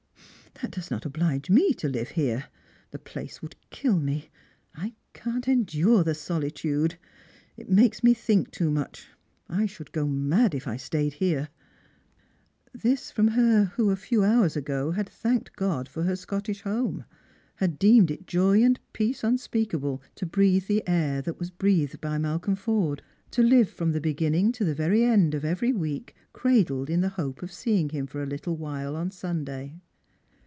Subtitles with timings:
[0.61, 2.45] "That does not oblige me to hve here.
[2.91, 4.29] The place would kill me.
[4.75, 6.99] I can't endure the solitude.
[7.57, 9.07] It makes me think too much.
[9.49, 11.49] I should go mad if I stayed here."
[12.73, 17.05] This from her, who a few hours ago had thanked God for her Scottish home,
[17.55, 22.19] had deemed it joy and jDcace unspeakable to breathe the air that was breathed by
[22.19, 27.01] Malcolm Forde, to live from the beginning to the end of every week cradled in
[27.01, 29.81] the hope of seeing him for a little while on Sunday